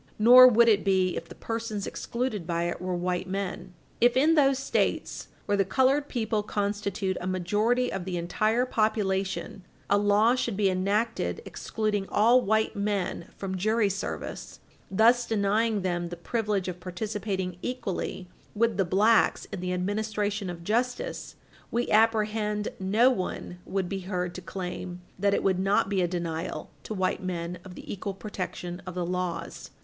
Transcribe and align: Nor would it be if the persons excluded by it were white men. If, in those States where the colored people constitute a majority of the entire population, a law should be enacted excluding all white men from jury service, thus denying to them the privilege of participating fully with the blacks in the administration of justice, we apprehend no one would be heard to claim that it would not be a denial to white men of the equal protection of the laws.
Nor 0.17 0.47
would 0.47 0.67
it 0.67 0.83
be 0.83 1.15
if 1.15 1.29
the 1.29 1.35
persons 1.35 1.85
excluded 1.85 2.47
by 2.47 2.63
it 2.63 2.81
were 2.81 2.95
white 2.95 3.27
men. 3.29 3.75
If, 3.99 4.17
in 4.17 4.33
those 4.33 4.57
States 4.57 5.27
where 5.45 5.55
the 5.55 5.63
colored 5.63 6.07
people 6.09 6.41
constitute 6.41 7.17
a 7.21 7.27
majority 7.27 7.93
of 7.93 8.03
the 8.03 8.17
entire 8.17 8.65
population, 8.65 9.63
a 9.91 9.99
law 9.99 10.33
should 10.33 10.57
be 10.57 10.71
enacted 10.71 11.43
excluding 11.45 12.09
all 12.09 12.41
white 12.41 12.75
men 12.75 13.27
from 13.37 13.55
jury 13.57 13.91
service, 13.91 14.59
thus 14.89 15.27
denying 15.27 15.75
to 15.75 15.81
them 15.81 16.09
the 16.09 16.17
privilege 16.17 16.67
of 16.67 16.79
participating 16.79 17.59
fully 17.83 18.27
with 18.55 18.77
the 18.77 18.85
blacks 18.85 19.45
in 19.51 19.59
the 19.59 19.71
administration 19.71 20.49
of 20.49 20.63
justice, 20.63 21.35
we 21.69 21.91
apprehend 21.91 22.69
no 22.79 23.11
one 23.11 23.59
would 23.65 23.87
be 23.87 23.99
heard 23.99 24.33
to 24.33 24.41
claim 24.41 25.01
that 25.19 25.35
it 25.35 25.43
would 25.43 25.59
not 25.59 25.89
be 25.89 26.01
a 26.01 26.07
denial 26.07 26.71
to 26.81 26.95
white 26.95 27.21
men 27.21 27.59
of 27.63 27.75
the 27.75 27.93
equal 27.93 28.15
protection 28.15 28.81
of 28.87 28.95
the 28.95 29.05
laws. 29.05 29.69